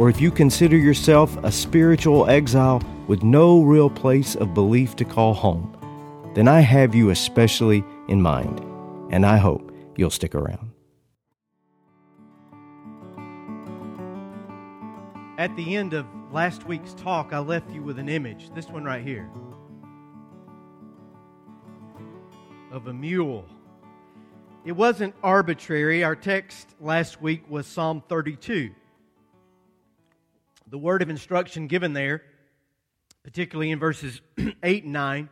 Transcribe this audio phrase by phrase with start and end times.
[0.00, 5.04] or if you consider yourself a spiritual exile with no real place of belief to
[5.04, 5.76] call home,
[6.34, 8.60] then I have you especially in mind,
[9.12, 10.70] and I hope you'll stick around.
[15.36, 18.86] At the end of last week's talk, I left you with an image, this one
[18.86, 19.28] right here,
[22.72, 23.44] of a mule.
[24.64, 26.02] It wasn't arbitrary.
[26.02, 28.70] Our text last week was Psalm 32
[30.70, 32.22] the word of instruction given there,
[33.24, 34.20] particularly in verses
[34.62, 35.28] 8 and 9,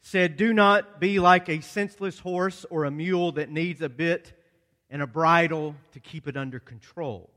[0.00, 4.32] said, Do not be like a senseless horse or a mule that needs a bit
[4.88, 7.30] and a bridle to keep it under control.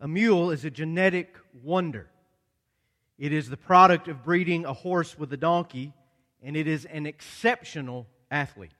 [0.00, 2.10] A mule is a genetic wonder.
[3.18, 5.94] It is the product of breeding a horse with a donkey,
[6.42, 8.74] and it is an exceptional athlete.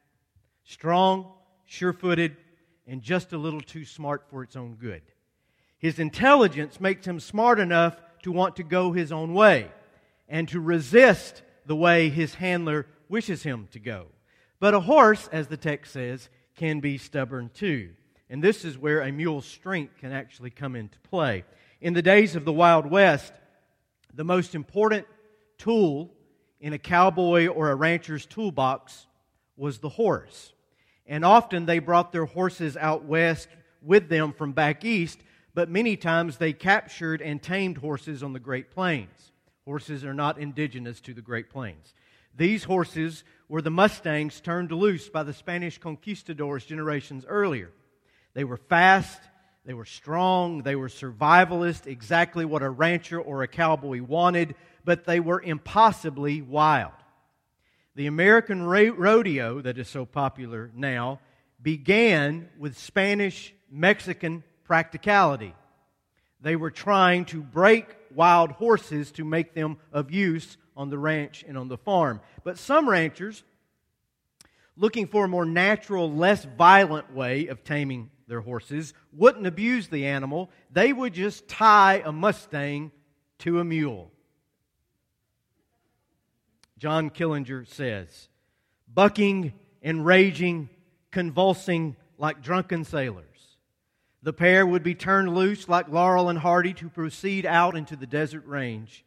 [0.65, 1.33] Strong,
[1.65, 2.37] sure footed,
[2.87, 5.01] and just a little too smart for its own good.
[5.79, 9.71] His intelligence makes him smart enough to want to go his own way
[10.29, 14.07] and to resist the way his handler wishes him to go.
[14.59, 17.91] But a horse, as the text says, can be stubborn too.
[18.31, 21.45] And this is where a mule's strength can actually come into play.
[21.81, 23.33] In the days of the Wild West,
[24.15, 25.06] the most important
[25.59, 26.11] tool
[26.61, 29.06] in a cowboy or a rancher's toolbox
[29.56, 30.55] was the horse.
[31.06, 33.49] And often they brought their horses out west
[33.83, 35.21] with them from back east
[35.56, 39.33] but many times they captured and tamed horses on the Great Plains.
[39.65, 41.94] Horses are not indigenous to the Great Plains.
[42.37, 47.71] These horses were the Mustangs turned loose by the Spanish conquistadors generations earlier.
[48.34, 49.19] They were fast,
[49.65, 55.06] they were strong, they were survivalist, exactly what a rancher or a cowboy wanted, but
[55.06, 56.93] they were impossibly wild.
[57.94, 61.21] The American rodeo that is so popular now
[61.62, 65.54] began with Spanish Mexican practicality.
[66.41, 71.44] They were trying to break wild horses to make them of use on the ranch
[71.47, 72.21] and on the farm.
[72.44, 73.43] But some ranchers,
[74.76, 80.06] looking for a more natural, less violent way of taming their horses, wouldn't abuse the
[80.06, 80.50] animal.
[80.71, 82.91] They would just tie a Mustang
[83.38, 84.10] to a mule.
[86.78, 88.28] John Killinger says,
[88.93, 90.69] bucking and raging,
[91.10, 93.36] convulsing like drunken sailors.
[94.26, 98.09] The pair would be turned loose like Laurel and Hardy to proceed out into the
[98.09, 99.04] desert range,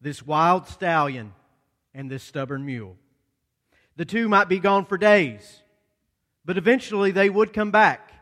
[0.00, 1.34] this wild stallion
[1.92, 2.96] and this stubborn mule.
[3.96, 5.62] The two might be gone for days,
[6.44, 8.12] but eventually they would come back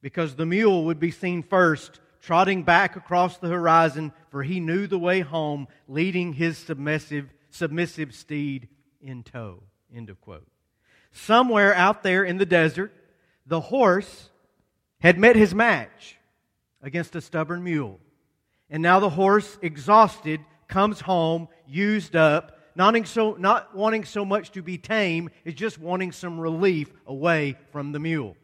[0.00, 4.86] because the mule would be seen first, trotting back across the horizon, for he knew
[4.86, 8.68] the way home, leading his submissive, submissive steed
[9.02, 9.62] in tow.
[9.94, 10.48] End of quote.
[11.12, 12.94] Somewhere out there in the desert,
[13.44, 14.30] the horse
[15.00, 16.16] had met his match
[16.82, 18.00] against a stubborn mule.
[18.70, 24.52] And now the horse, exhausted, comes home, used up, not, so, not wanting so much
[24.52, 28.36] to be tame, is just wanting some relief away from the mule.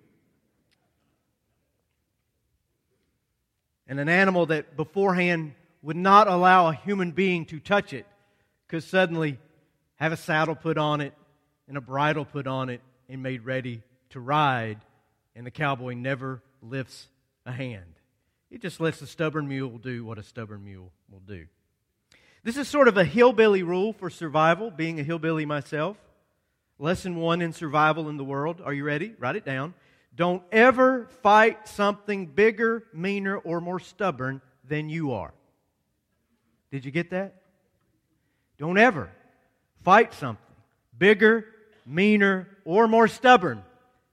[3.86, 8.06] And an animal that beforehand would not allow a human being to touch it
[8.68, 9.38] could suddenly
[9.96, 11.12] have a saddle put on it
[11.68, 14.80] and a bridle put on it and made ready to ride.
[15.34, 17.08] And the cowboy never lifts
[17.44, 17.98] a hand.
[18.50, 21.46] It just lets a stubborn mule do what a stubborn mule will do.
[22.44, 25.96] This is sort of a hillbilly rule for survival, being a hillbilly myself.
[26.78, 28.60] Lesson one in survival in the world.
[28.64, 29.14] Are you ready?
[29.18, 29.74] Write it down.
[30.14, 35.32] Don't ever fight something bigger, meaner, or more stubborn than you are.
[36.70, 37.34] Did you get that?
[38.58, 39.10] Don't ever
[39.84, 40.44] fight something
[40.98, 41.46] bigger,
[41.86, 43.62] meaner, or more stubborn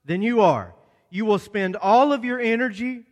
[0.04, 0.74] than you are.
[1.10, 3.04] You will spend all of your energy.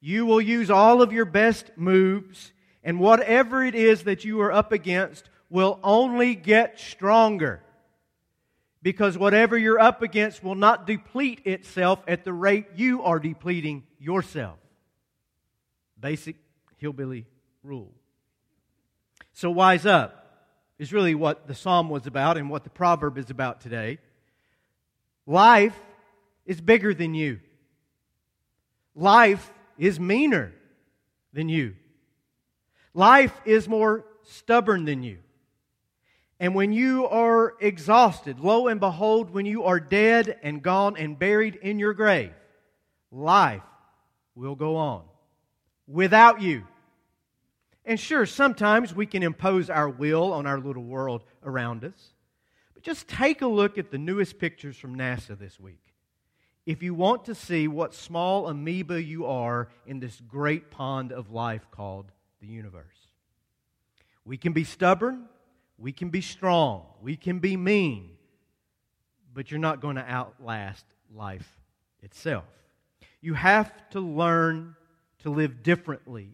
[0.00, 2.52] You will use all of your best moves.
[2.82, 7.62] And whatever it is that you are up against will only get stronger.
[8.82, 13.82] Because whatever you're up against will not deplete itself at the rate you are depleting
[13.98, 14.58] yourself.
[15.98, 16.36] Basic
[16.76, 17.26] hillbilly
[17.62, 17.92] rule.
[19.32, 20.46] So, wise up
[20.78, 23.98] is really what the psalm was about and what the proverb is about today.
[25.26, 25.76] Life
[26.46, 27.40] is bigger than you.
[28.94, 30.52] Life is meaner
[31.32, 31.74] than you.
[32.94, 35.18] Life is more stubborn than you.
[36.38, 41.18] And when you are exhausted, lo and behold, when you are dead and gone and
[41.18, 42.32] buried in your grave,
[43.10, 43.62] life
[44.34, 45.04] will go on
[45.86, 46.66] without you.
[47.84, 52.12] And sure, sometimes we can impose our will on our little world around us.
[52.74, 55.85] But just take a look at the newest pictures from NASA this week.
[56.66, 61.30] If you want to see what small amoeba you are in this great pond of
[61.30, 62.10] life called
[62.40, 62.84] the universe.
[64.24, 65.26] We can be stubborn,
[65.78, 68.10] we can be strong, we can be mean,
[69.32, 70.84] but you're not going to outlast
[71.14, 71.60] life
[72.02, 72.44] itself.
[73.20, 74.74] You have to learn
[75.20, 76.30] to live differently,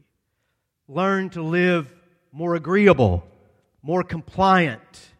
[0.88, 1.92] learn to live
[2.32, 3.22] more agreeable,
[3.82, 5.10] more compliant,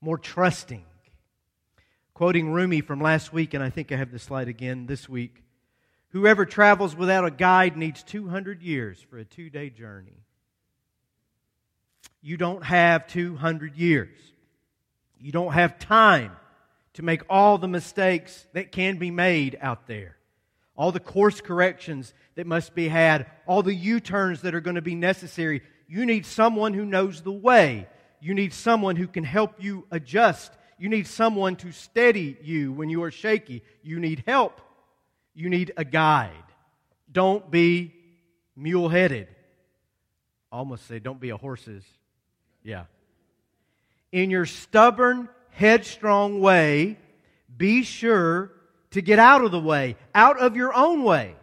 [0.00, 0.84] more trusting.
[2.14, 5.42] Quoting Rumi from last week, and I think I have the slide again this week
[6.10, 10.22] whoever travels without a guide needs 200 years for a two day journey
[12.22, 14.16] you don't have 200 years.
[15.18, 16.32] You don't have time
[16.94, 20.16] to make all the mistakes that can be made out there,
[20.76, 24.76] all the course corrections that must be had, all the U turns that are going
[24.76, 25.62] to be necessary.
[25.88, 27.88] You need someone who knows the way.
[28.20, 30.52] You need someone who can help you adjust.
[30.82, 33.62] You need someone to steady you when you are shaky.
[33.84, 34.60] You need help.
[35.32, 36.32] You need a guide.
[37.12, 37.94] Don't be
[38.56, 39.28] mule headed.
[40.50, 41.84] Almost say, don't be a horse's
[42.64, 42.86] yeah.
[44.10, 46.98] In your stubborn, headstrong way,
[47.56, 48.50] be sure
[48.90, 51.36] to get out of the way, out of your own way,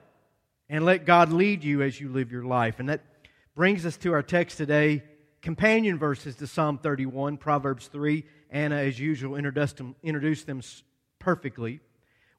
[0.68, 2.82] and let God lead you as you live your life.
[2.82, 3.06] And that
[3.56, 5.02] brings us to our text today
[5.42, 8.26] companion verses to Psalm 31, Proverbs 3.
[8.50, 10.62] Anna, as usual, introduced them, introduced them
[11.20, 11.80] perfectly.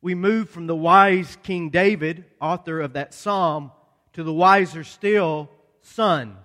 [0.03, 3.71] We move from the wise King David, author of that psalm,
[4.15, 5.51] to the wiser still
[5.83, 6.37] son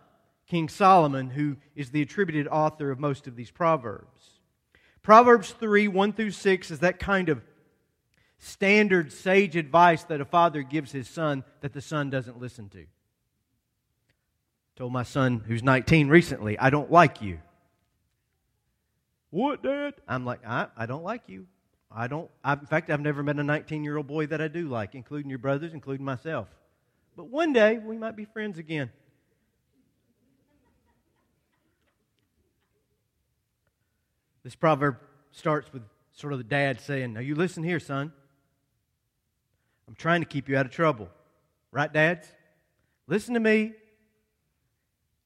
[0.48, 4.40] King Solomon, who is the attributed author of most of these proverbs.
[5.02, 7.42] Proverbs 3 1 through 6 is that kind of
[8.38, 12.86] standard sage advice that a father gives his son that the son doesn't listen to.
[14.76, 17.40] Told my son, who's 19 recently, I don't like you.
[19.30, 19.94] What, Dad?
[20.08, 21.48] I'm like, I, I don't like you.
[21.92, 22.30] I don't.
[22.44, 24.96] I, in fact, I've never met a 19 year old boy that I do like,
[24.96, 26.48] including your brothers, including myself.
[27.16, 28.92] But one day we might be friends again.
[34.44, 34.98] This proverb
[35.32, 38.12] starts with sort of the dad saying, Now you listen here, son.
[39.88, 41.10] I'm trying to keep you out of trouble.
[41.72, 42.28] Right, dads?
[43.08, 43.74] Listen to me.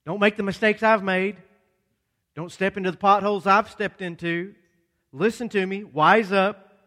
[0.09, 1.37] Don't make the mistakes I've made.
[2.33, 4.55] Don't step into the potholes I've stepped into.
[5.11, 5.83] Listen to me.
[5.83, 6.79] Wise up.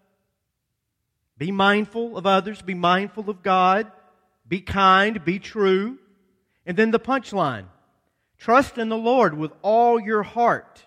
[1.39, 2.63] Be mindful of others.
[2.63, 3.93] Be mindful of God.
[4.49, 5.25] Be kind.
[5.25, 6.01] Be true.
[6.67, 7.67] And then the punchline
[8.39, 10.85] trust in the Lord with all your heart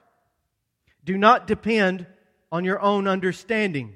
[1.05, 2.05] do not depend
[2.51, 3.95] on your own understanding.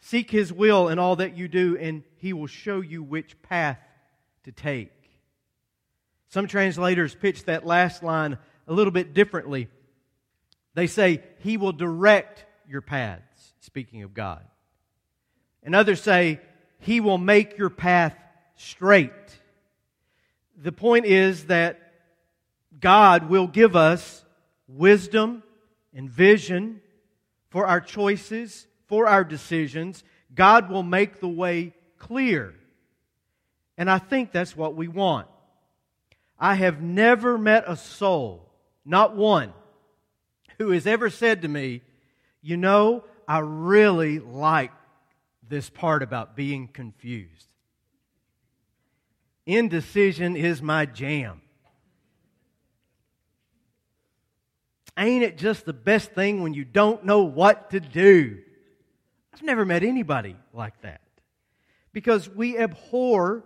[0.00, 3.78] Seek His will in all that you do, and He will show you which path
[4.44, 5.01] to take.
[6.32, 9.68] Some translators pitch that last line a little bit differently.
[10.72, 14.42] They say, He will direct your paths, speaking of God.
[15.62, 16.40] And others say,
[16.78, 18.16] He will make your path
[18.56, 19.12] straight.
[20.56, 21.92] The point is that
[22.80, 24.24] God will give us
[24.66, 25.42] wisdom
[25.92, 26.80] and vision
[27.50, 30.02] for our choices, for our decisions.
[30.34, 32.54] God will make the way clear.
[33.76, 35.28] And I think that's what we want.
[36.42, 38.50] I have never met a soul,
[38.84, 39.52] not one,
[40.58, 41.82] who has ever said to me,
[42.42, 44.72] You know, I really like
[45.48, 47.46] this part about being confused.
[49.46, 51.42] Indecision is my jam.
[54.98, 58.38] Ain't it just the best thing when you don't know what to do?
[59.32, 61.02] I've never met anybody like that.
[61.92, 63.44] Because we abhor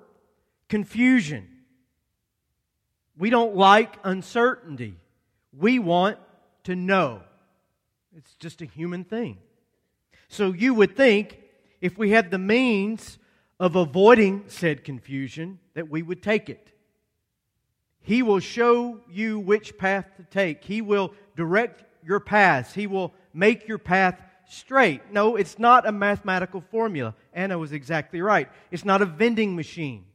[0.70, 1.55] confusion.
[3.18, 4.98] We don't like uncertainty.
[5.52, 6.18] We want
[6.64, 7.22] to know.
[8.16, 9.38] It's just a human thing.
[10.28, 11.38] So you would think
[11.80, 13.18] if we had the means
[13.58, 16.72] of avoiding said confusion, that we would take it.
[18.02, 20.64] He will show you which path to take.
[20.64, 22.74] He will direct your paths.
[22.74, 25.12] He will make your path straight.
[25.12, 27.14] No, it's not a mathematical formula.
[27.32, 28.48] Anna was exactly right.
[28.70, 30.05] It's not a vending machine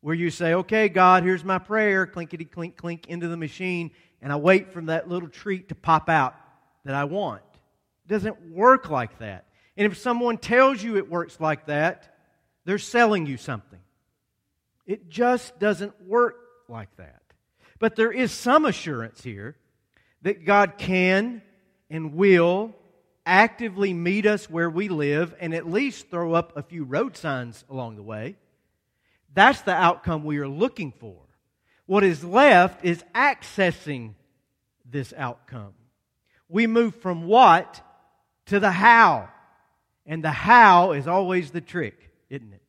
[0.00, 3.90] where you say, okay, God, here's my prayer, clinkety clink clink into the machine,
[4.22, 6.34] and I wait for that little treat to pop out
[6.84, 7.42] that I want.
[8.06, 9.46] It doesn't work like that.
[9.76, 12.14] And if someone tells you it works like that,
[12.64, 13.78] they're selling you something.
[14.86, 16.36] It just doesn't work
[16.68, 17.22] like that.
[17.78, 19.56] But there is some assurance here
[20.22, 21.42] that God can
[21.88, 22.74] and will
[23.24, 27.64] actively meet us where we live and at least throw up a few road signs
[27.70, 28.36] along the way.
[29.34, 31.16] That's the outcome we are looking for.
[31.86, 34.14] What is left is accessing
[34.84, 35.74] this outcome.
[36.48, 37.80] We move from what
[38.46, 39.28] to the how.
[40.06, 42.62] And the how is always the trick, isn't it?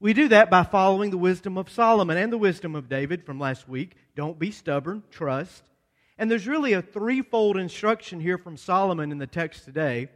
[0.00, 3.40] We do that by following the wisdom of Solomon and the wisdom of David from
[3.40, 3.96] last week.
[4.14, 5.64] Don't be stubborn, trust.
[6.18, 10.08] And there's really a threefold instruction here from Solomon in the text today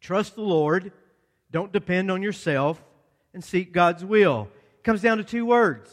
[0.00, 0.90] trust the Lord,
[1.52, 2.82] don't depend on yourself,
[3.34, 4.48] and seek God's will.
[4.78, 5.90] It comes down to two words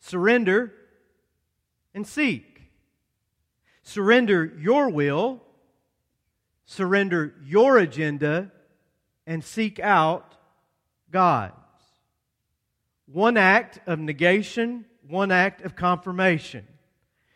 [0.00, 0.72] surrender
[1.94, 2.62] and seek.
[3.82, 5.40] Surrender your will,
[6.66, 8.52] surrender your agenda,
[9.26, 10.34] and seek out
[11.10, 11.54] God's.
[13.06, 16.66] One act of negation, one act of confirmation.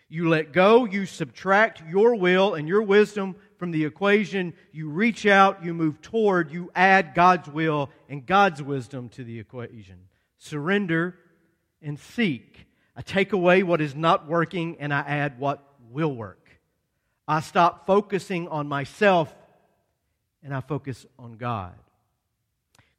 [0.08, 4.54] You let go, you subtract your will and your wisdom from the equation.
[4.72, 9.38] You reach out, you move toward, you add God's will and God's wisdom to the
[9.38, 10.08] equation.
[10.36, 11.16] Surrender
[11.80, 12.66] and seek.
[12.96, 16.58] I take away what is not working and I add what will work.
[17.28, 19.32] I stop focusing on myself
[20.42, 21.74] and I focus on God.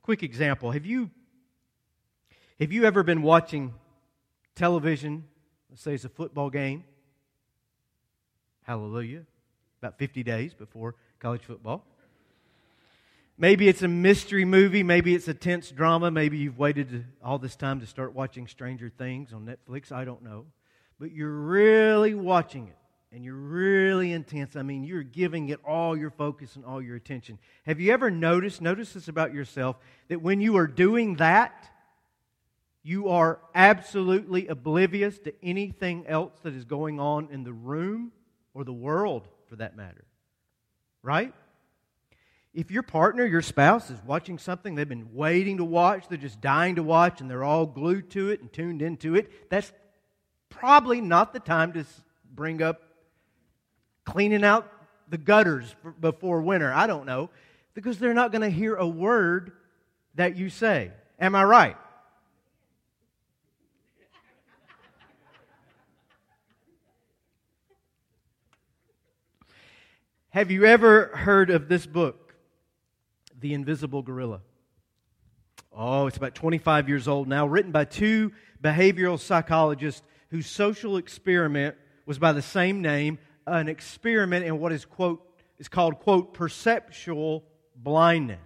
[0.02, 0.72] Quick example.
[0.72, 1.12] Have you
[2.62, 3.74] have you ever been watching
[4.56, 5.26] television?
[5.70, 6.86] Let's say it's a football game
[8.62, 9.26] Hallelujah.
[9.84, 11.84] About 50 days before college football.
[13.38, 14.82] Maybe it's a mystery movie.
[14.82, 16.10] Maybe it's a tense drama.
[16.10, 19.92] Maybe you've waited all this time to start watching Stranger Things on Netflix.
[19.92, 20.46] I don't know.
[21.02, 22.78] But you're really watching it
[23.12, 24.56] and you're really intense.
[24.56, 27.38] I mean, you're giving it all your focus and all your attention.
[27.66, 29.76] Have you ever noticed, notice this about yourself,
[30.08, 31.70] that when you are doing that,
[32.84, 38.14] you are absolutely oblivious to anything else that is going on in the room
[38.54, 40.04] or the world for that matter.
[41.04, 41.32] Right?
[42.56, 46.42] If your partner, your spouse, is watching something they've been waiting to watch, they're just
[46.42, 49.72] dying to watch, and they're all glued to it and tuned into it, that's
[50.50, 51.86] probably not the time to
[52.34, 52.82] bring up
[54.06, 54.72] cleaning out
[55.08, 56.74] the gutters before winter.
[56.74, 57.30] I don't know.
[57.76, 59.52] Because they're not going to hear a word
[60.16, 60.90] that you say.
[61.20, 61.78] Am I right?
[70.34, 72.34] Have you ever heard of this book,
[73.40, 74.42] The Invisible Gorilla?
[75.72, 81.76] Oh, it's about 25 years old now, written by two behavioral psychologists whose social experiment
[82.08, 85.22] was by the same name, an experiment in what is quote
[85.60, 87.44] is called quote perceptual
[87.76, 88.40] blindness.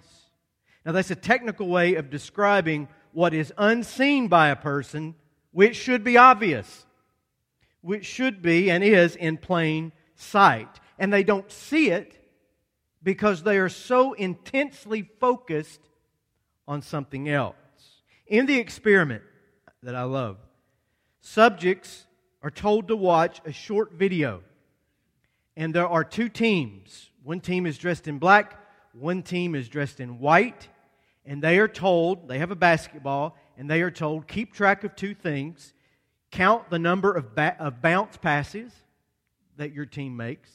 [0.85, 5.15] Now that's a technical way of describing what is unseen by a person,
[5.51, 6.85] which should be obvious,
[7.79, 12.13] which should be and is in plain sight and they don't see it
[13.03, 15.81] because they are so intensely focused
[16.67, 17.55] on something else.
[18.25, 19.23] In the experiment
[19.83, 20.37] that I love,
[21.21, 22.05] subjects
[22.41, 24.41] are told to watch a short video,
[25.55, 27.09] and there are two teams.
[27.23, 28.59] One team is dressed in black,
[28.93, 30.67] one team is dressed in white,
[31.25, 34.95] and they are told, they have a basketball, and they are told, keep track of
[34.95, 35.73] two things
[36.31, 38.71] count the number of, ba- of bounce passes
[39.57, 40.51] that your team makes,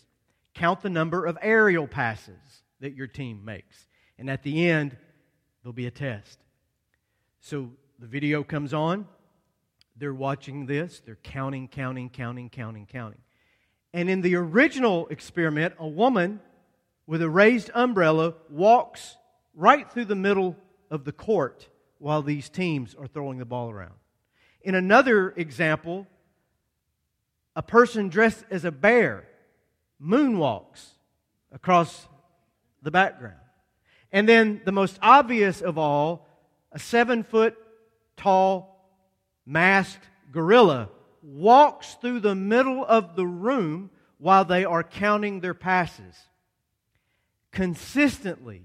[0.55, 3.87] count the number of aerial passes that your team makes.
[4.19, 4.97] And at the end,
[5.63, 6.39] there'll be a test.
[7.41, 9.07] So the video comes on.
[9.97, 11.01] They're watching this.
[11.05, 13.21] They're counting, counting, counting, counting, counting.
[13.93, 16.41] And in the original experiment, a woman
[17.07, 19.17] with a raised umbrella walks
[19.55, 20.57] right through the middle
[20.91, 21.69] of the court
[21.99, 23.95] while these teams are throwing the ball around.
[24.63, 26.07] In another example,
[27.55, 29.29] a person dressed as a bear
[30.03, 30.85] moonwalks
[31.53, 32.07] across
[32.83, 33.37] the background.
[34.11, 36.29] And then the most obvious of all,
[36.73, 37.57] a seven foot
[38.17, 38.73] tall
[39.47, 40.89] masked gorilla
[41.23, 46.17] walks through the middle of the room while they are counting their passes.
[47.51, 48.63] Consistently,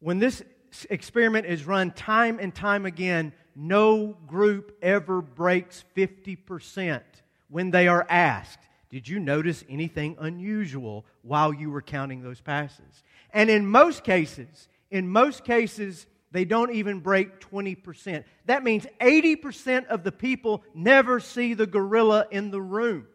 [0.00, 0.42] when this
[0.90, 7.02] experiment is run time and time again, no group ever breaks 50%
[7.48, 8.58] when they are asked.
[8.92, 13.02] Did you notice anything unusual while you were counting those passes?
[13.32, 18.22] And in most cases, in most cases, they don't even break 20%.
[18.44, 23.06] That means 80% of the people never see the gorilla in the room.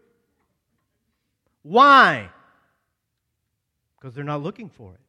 [1.61, 2.31] Why?
[3.99, 4.99] Because they're not looking for it.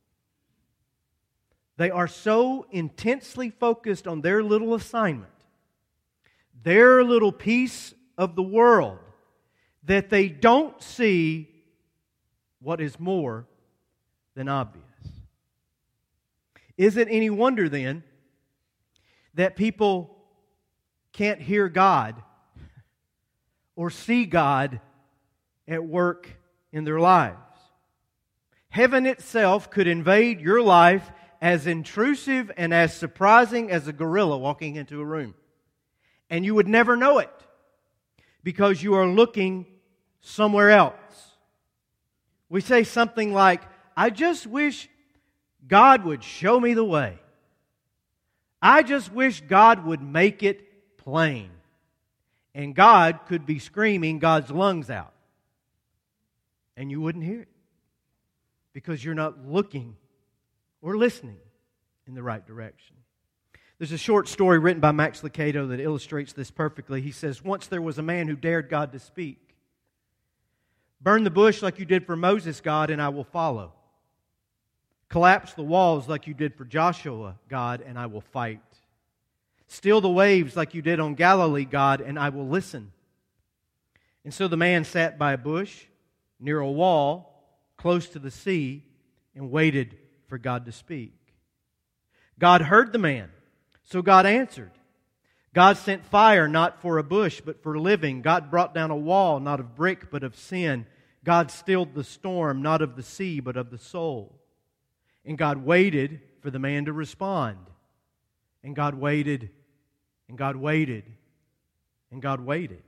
[1.79, 5.33] They are so intensely focused on their little assignment,
[6.63, 8.99] their little piece of the world
[9.89, 11.49] that they don't see
[12.61, 13.47] what is more
[14.35, 14.85] than obvious.
[16.77, 18.05] Is it any wonder then
[19.35, 20.15] that people
[21.15, 22.23] can't hear God
[23.77, 24.81] or see God
[25.67, 26.29] at work
[26.71, 27.39] in their lives?
[28.69, 34.77] Heaven itself could invade your life as intrusive and as surprising as a gorilla walking
[34.77, 35.35] into a room.
[36.29, 37.33] And you would never know it
[38.45, 39.65] because you are looking
[40.21, 40.95] somewhere else.
[42.49, 43.63] We say something like,
[43.97, 44.89] I just wish
[45.67, 47.19] God would show me the way.
[48.61, 51.51] I just wish God would make it plain.
[52.55, 55.13] And God could be screaming God's lungs out.
[56.77, 57.49] And you wouldn't hear it
[58.73, 59.97] because you're not looking
[60.81, 61.39] or listening
[62.07, 62.97] in the right direction.
[63.79, 67.01] There's a short story written by Max Lucado that illustrates this perfectly.
[67.01, 69.48] He says, Once there was a man who dared God to speak.
[71.01, 73.73] Burn the bush like you did for Moses, God, and I will follow.
[75.09, 78.61] Collapse the walls like you did for Joshua, God, and I will fight.
[79.69, 82.93] Still the waves like you did on Galilee, God, and I will listen.
[84.25, 85.85] And so the man sat by a bush
[86.41, 87.45] near a wall
[87.77, 88.85] close to the sea
[89.35, 91.15] and waited for God to speak.
[92.39, 93.31] God heard the man,
[93.85, 94.73] so God answered.
[95.59, 98.23] God sent fire not for a bush, but for living.
[98.23, 100.87] God brought down a wall not of brick, but of sin.
[101.25, 104.39] God stilled the storm not of the sea, but of the soul.
[105.25, 107.59] And God waited for the man to respond.
[108.63, 109.51] And God waited,
[110.29, 111.03] and God waited,
[112.13, 112.85] and God waited.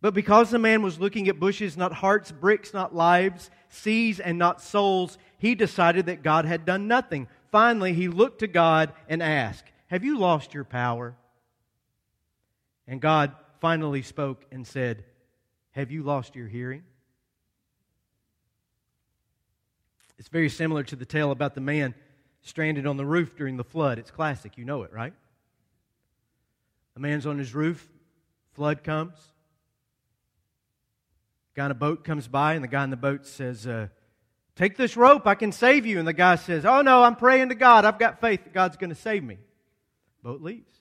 [0.00, 4.38] But because the man was looking at bushes, not hearts, bricks, not lives, seas, and
[4.38, 7.26] not souls, he decided that God had done nothing.
[7.50, 11.16] Finally, he looked to God and asked, Have you lost your power?
[12.88, 15.04] And God finally spoke and said,
[15.72, 16.82] Have you lost your hearing?
[20.18, 21.94] It's very similar to the tale about the man
[22.42, 23.98] stranded on the roof during the flood.
[23.98, 24.56] It's classic.
[24.56, 25.12] You know it, right?
[26.96, 27.86] A man's on his roof,
[28.54, 29.14] flood comes.
[31.54, 33.88] Guy in a boat comes by, and the guy in the boat says, uh,
[34.56, 36.00] Take this rope, I can save you.
[36.00, 37.84] And the guy says, Oh no, I'm praying to God.
[37.84, 39.38] I've got faith that God's going to save me.
[40.22, 40.77] Boat leaves.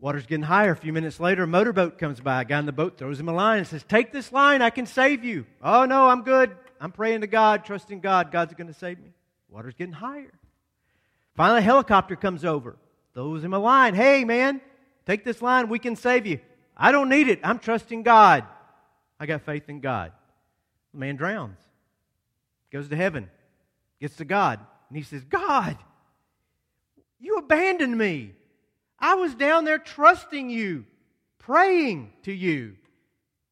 [0.00, 0.72] Water's getting higher.
[0.72, 2.42] A few minutes later, a motorboat comes by.
[2.42, 4.70] A guy in the boat throws him a line and says, Take this line, I
[4.70, 5.46] can save you.
[5.62, 6.56] Oh, no, I'm good.
[6.80, 8.30] I'm praying to God, trusting God.
[8.30, 9.14] God's going to save me.
[9.48, 10.32] Water's getting higher.
[11.36, 12.76] Finally, a helicopter comes over,
[13.12, 13.94] throws him a line.
[13.94, 14.60] Hey, man,
[15.06, 16.40] take this line, we can save you.
[16.76, 17.40] I don't need it.
[17.42, 18.44] I'm trusting God.
[19.18, 20.12] I got faith in God.
[20.92, 21.58] The man drowns,
[22.70, 23.30] goes to heaven,
[24.00, 25.76] gets to God, and he says, God,
[27.18, 28.32] you abandoned me.
[29.04, 30.86] I was down there trusting you,
[31.38, 32.76] praying to you.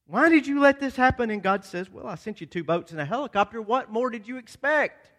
[0.07, 1.29] Why did you let this happen?
[1.29, 3.61] And God says, Well, I sent you two boats and a helicopter.
[3.61, 5.11] What more did you expect?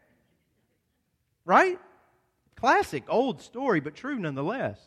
[1.46, 1.80] Right?
[2.56, 4.80] Classic, old story, but true nonetheless.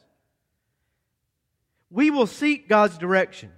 [1.90, 3.52] We will seek God's direction.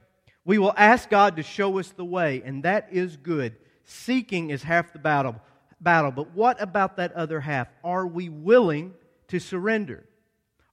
[0.45, 3.57] We will ask God to show us the way, and that is good.
[3.85, 5.37] Seeking is half the battle.
[5.81, 6.11] battle.
[6.11, 7.69] But what about that other half?
[7.83, 8.93] Are we willing
[9.29, 10.05] to surrender?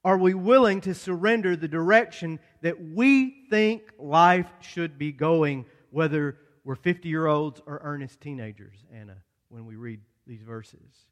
[0.06, 6.38] Are we willing to surrender the direction that we think life should be going, whether
[6.64, 9.18] we're 50 year olds or earnest teenagers, Anna,
[9.50, 11.08] when we read these verses?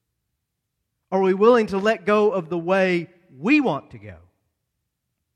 [1.11, 4.17] Are we willing to let go of the way we want to go?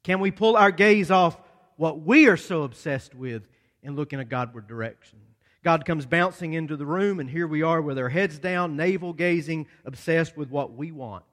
[0.04, 1.36] Can we pull our gaze off
[1.78, 3.48] what we are so obsessed with
[3.82, 5.18] and look in a Godward direction?
[5.64, 9.14] God comes bouncing into the room, and here we are with our heads down, navel
[9.14, 11.24] gazing, obsessed with what we want.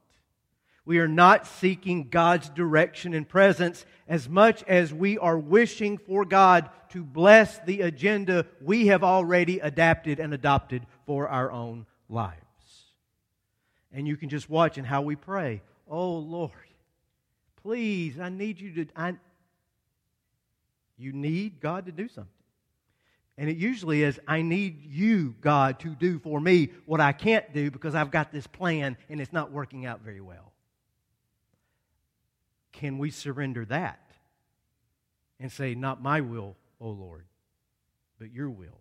[0.87, 6.25] We are not seeking God's direction and presence as much as we are wishing for
[6.27, 12.39] God to bless the agenda we have already adapted and adopted for our own lives.
[13.93, 15.63] And you can just watch in how we pray.
[15.89, 16.51] Oh, Lord,
[17.63, 18.87] please, I need you to.
[18.95, 19.15] I,
[20.99, 22.31] you need God to do something.
[23.37, 27.53] And it usually is, I need you, God, to do for me what I can't
[27.53, 30.54] do because I've got this plan and it's not working out very well.
[32.75, 34.01] Can we surrender that
[35.39, 37.25] and say, Not my will, O Lord,
[38.19, 38.81] but your will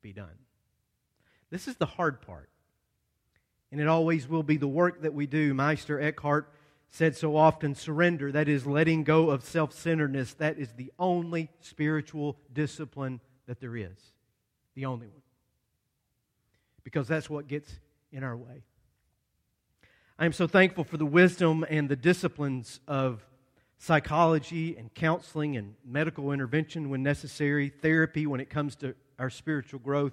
[0.00, 0.38] be done?
[1.50, 2.48] This is the hard part.
[3.70, 5.54] And it always will be the work that we do.
[5.54, 6.52] Meister Eckhart
[6.90, 11.50] said so often surrender, that is, letting go of self centeredness, that is the only
[11.60, 13.96] spiritual discipline that there is.
[14.74, 15.22] The only one.
[16.84, 17.70] Because that's what gets
[18.10, 18.64] in our way.
[20.18, 23.24] I am so thankful for the wisdom and the disciplines of
[23.78, 29.80] psychology and counseling and medical intervention when necessary, therapy when it comes to our spiritual
[29.80, 30.12] growth.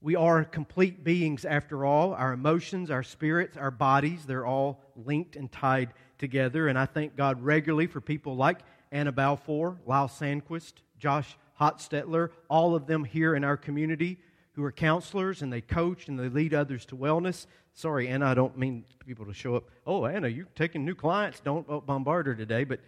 [0.00, 2.14] We are complete beings after all.
[2.14, 6.68] Our emotions, our spirits, our bodies, they're all linked and tied together.
[6.68, 8.60] And I thank God regularly for people like
[8.92, 14.18] Anna Balfour, Lyle Sandquist, Josh Hotstetler, all of them here in our community
[14.52, 17.46] who are counselors and they coach and they lead others to wellness.
[17.74, 19.64] Sorry, Anna, I don't mean people to show up.
[19.86, 21.40] Oh, Anna, you're taking new clients.
[21.40, 22.64] Don't bombard her today.
[22.64, 22.80] But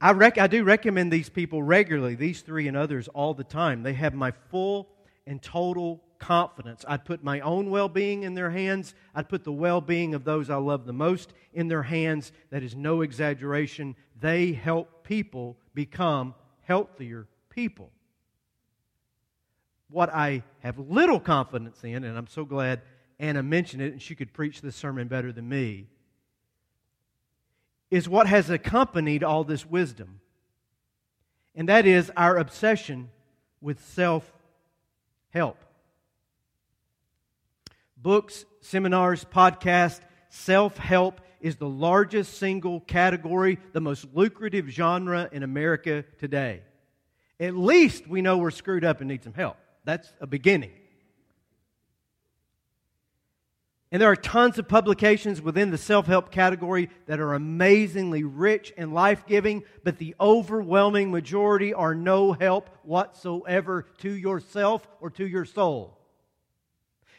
[0.00, 3.84] I, rec- I do recommend these people regularly, these three and others, all the time.
[3.84, 4.88] They have my full
[5.26, 6.84] and total confidence.
[6.88, 10.24] I'd put my own well being in their hands, I'd put the well being of
[10.24, 12.32] those I love the most in their hands.
[12.50, 13.96] That is no exaggeration.
[14.20, 17.90] They help people become healthier people.
[19.92, 22.80] What I have little confidence in, and I'm so glad
[23.18, 25.86] Anna mentioned it, and she could preach this sermon better than me,
[27.90, 30.20] is what has accompanied all this wisdom.
[31.54, 33.10] And that is our obsession
[33.60, 34.32] with self
[35.30, 35.58] help.
[37.96, 40.00] Books, seminars, podcasts,
[40.30, 46.62] self help is the largest single category, the most lucrative genre in America today.
[47.38, 49.56] At least we know we're screwed up and need some help.
[49.84, 50.72] That's a beginning.
[53.92, 58.72] And there are tons of publications within the self help category that are amazingly rich
[58.78, 65.26] and life giving, but the overwhelming majority are no help whatsoever to yourself or to
[65.26, 65.98] your soul.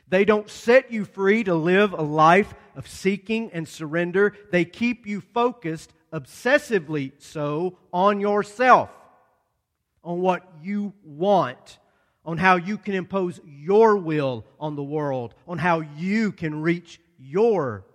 [0.08, 4.36] They don't set you free to live a life of seeking and surrender.
[4.52, 8.90] They keep you focused, obsessively so, on yourself,
[10.04, 11.78] on what you want
[12.26, 17.00] on how you can impose your will on the world, on how you can reach
[17.20, 17.86] your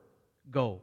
[0.51, 0.83] goals.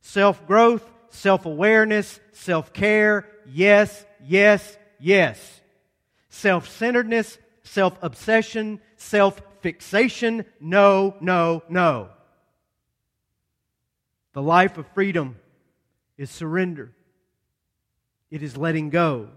[0.00, 5.60] Self growth, self awareness, self care, yes, yes, yes.
[6.28, 12.08] Self centeredness, self obsession, self fixation, no, no, no.
[14.32, 15.36] The life of freedom
[16.16, 16.92] is surrender,
[18.30, 19.28] it is letting go.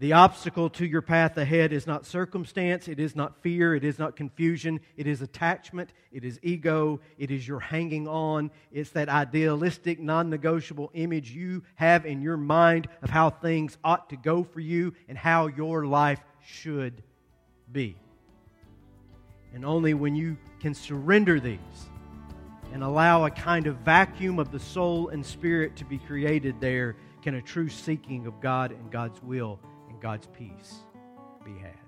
[0.00, 3.98] The obstacle to your path ahead is not circumstance, it is not fear, it is
[3.98, 8.50] not confusion, it is attachment, it is ego, it is your hanging on.
[8.72, 14.08] It's that idealistic, non negotiable image you have in your mind of how things ought
[14.08, 17.02] to go for you and how your life should
[17.70, 17.94] be.
[19.52, 21.58] And only when you can surrender these
[22.72, 26.96] and allow a kind of vacuum of the soul and spirit to be created there
[27.20, 29.60] can a true seeking of God and God's will
[30.00, 30.76] God's peace
[31.44, 31.79] be had.